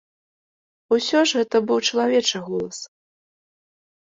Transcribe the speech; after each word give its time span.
Усё 0.95 1.19
ж 1.31 1.41
гэта 1.41 1.61
быў 1.67 1.79
чалавечы 1.91 2.37
голас. 2.49 2.77